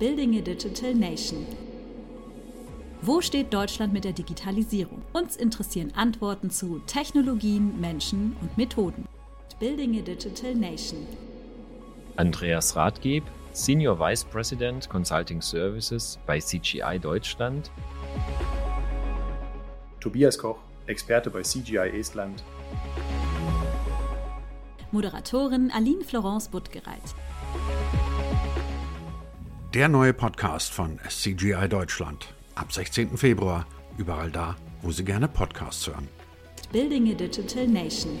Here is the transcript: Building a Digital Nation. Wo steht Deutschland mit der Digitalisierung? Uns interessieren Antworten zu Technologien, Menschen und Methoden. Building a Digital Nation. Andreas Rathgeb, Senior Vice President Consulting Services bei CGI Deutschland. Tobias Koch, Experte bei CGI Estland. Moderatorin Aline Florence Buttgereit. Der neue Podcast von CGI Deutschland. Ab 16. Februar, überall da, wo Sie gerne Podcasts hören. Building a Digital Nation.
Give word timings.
Building 0.00 0.36
a 0.36 0.40
Digital 0.40 0.92
Nation. 0.92 1.46
Wo 3.00 3.20
steht 3.20 3.54
Deutschland 3.54 3.92
mit 3.92 4.02
der 4.02 4.12
Digitalisierung? 4.12 5.02
Uns 5.12 5.36
interessieren 5.36 5.92
Antworten 5.94 6.50
zu 6.50 6.80
Technologien, 6.80 7.80
Menschen 7.80 8.36
und 8.40 8.58
Methoden. 8.58 9.06
Building 9.60 9.96
a 9.96 10.02
Digital 10.02 10.52
Nation. 10.56 11.06
Andreas 12.16 12.74
Rathgeb, 12.74 13.22
Senior 13.52 14.00
Vice 14.00 14.24
President 14.24 14.88
Consulting 14.88 15.40
Services 15.40 16.18
bei 16.26 16.40
CGI 16.40 16.98
Deutschland. 17.00 17.70
Tobias 20.00 20.36
Koch, 20.36 20.58
Experte 20.88 21.30
bei 21.30 21.42
CGI 21.42 22.00
Estland. 22.00 22.42
Moderatorin 24.90 25.70
Aline 25.70 26.02
Florence 26.02 26.48
Buttgereit. 26.48 27.14
Der 29.74 29.88
neue 29.88 30.14
Podcast 30.14 30.72
von 30.72 31.00
CGI 31.08 31.66
Deutschland. 31.68 32.32
Ab 32.54 32.72
16. 32.72 33.18
Februar, 33.18 33.66
überall 33.98 34.30
da, 34.30 34.54
wo 34.82 34.92
Sie 34.92 35.04
gerne 35.04 35.26
Podcasts 35.26 35.88
hören. 35.88 36.06
Building 36.70 37.10
a 37.10 37.14
Digital 37.14 37.66
Nation. 37.66 38.20